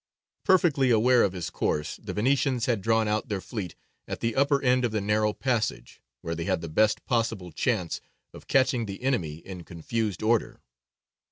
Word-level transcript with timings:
Perfectly 0.43 0.89
aware 0.89 1.21
of 1.21 1.33
his 1.33 1.51
course, 1.51 1.97
the 1.97 2.11
Venetians 2.11 2.65
had 2.65 2.81
drawn 2.81 3.07
out 3.07 3.27
their 3.29 3.39
fleet 3.39 3.75
at 4.07 4.19
the 4.19 4.35
upper 4.35 4.59
end 4.63 4.83
of 4.83 4.91
the 4.91 4.99
narrow 4.99 5.31
passage, 5.31 6.01
where 6.21 6.33
they 6.33 6.45
had 6.45 6.61
the 6.61 6.67
best 6.69 7.05
possible 7.05 7.51
chance 7.51 8.01
of 8.33 8.47
catching 8.47 8.87
the 8.87 9.03
enemy 9.03 9.35
in 9.35 9.63
confused 9.63 10.23
order. 10.23 10.59